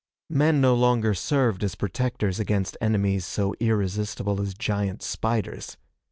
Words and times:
Men 0.31 0.59
no 0.59 0.73
longer 0.73 1.13
served 1.13 1.63
as 1.63 1.75
protectors 1.75 2.39
against 2.39 2.75
enemies 2.81 3.23
so 3.23 3.53
irresistible 3.61 4.41
as 4.41 4.55
giant 4.55 5.03
spiders. 5.03 5.77